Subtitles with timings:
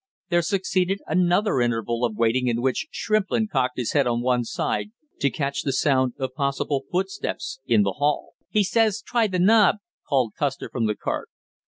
[0.29, 4.87] There succeeded another interval of waiting in which Shrimplin cocked his head on one side
[5.19, 8.33] to catch the sound of possible footsteps in the hall.
[8.49, 9.75] "He says try the knob,"
[10.09, 11.29] called Custer from the cart.